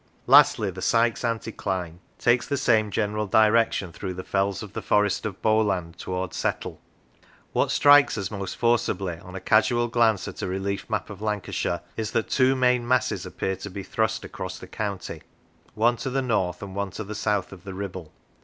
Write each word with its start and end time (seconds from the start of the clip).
Lastly 0.25 0.71
the 0.71 0.81
Sykes 0.81 1.21
anticline 1.21 1.99
takes 2.17 2.47
the 2.47 2.57
same 2.57 2.85
27 2.85 2.85
Lancashire 2.85 3.05
general 3.05 3.27
direction 3.27 3.91
through 3.91 4.15
the 4.15 4.23
fells 4.23 4.63
of 4.63 4.73
the 4.73 4.81
Forest 4.81 5.27
of 5.27 5.39
Bowland 5.43 5.99
towards 5.99 6.35
Settle. 6.35 6.81
What 7.53 7.69
strikes 7.69 8.17
us 8.17 8.31
most 8.31 8.57
forcibly 8.57 9.19
on 9.19 9.35
a 9.35 9.39
casual 9.39 9.89
glance 9.89 10.27
at 10.27 10.41
a 10.41 10.47
relief 10.47 10.89
map 10.89 11.11
of 11.11 11.21
Lancashire, 11.21 11.81
is 11.97 12.09
that 12.13 12.31
two 12.31 12.55
main 12.55 12.87
masses 12.87 13.27
appear 13.27 13.55
to 13.57 13.69
be 13.69 13.83
thrust 13.83 14.25
across 14.25 14.57
the 14.57 14.65
county, 14.65 15.21
one 15.75 15.97
to 15.97 16.09
the 16.09 16.23
north 16.23 16.63
and 16.63 16.75
one 16.75 16.89
to 16.89 17.03
the 17.03 17.13
south 17.13 17.51
of 17.51 17.63
the 17.63 17.77
Kibble. 17.79 18.11